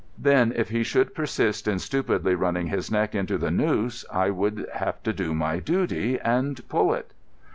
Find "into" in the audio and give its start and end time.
3.13-3.37